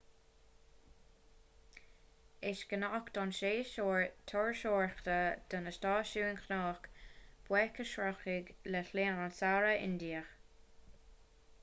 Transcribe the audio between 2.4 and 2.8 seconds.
is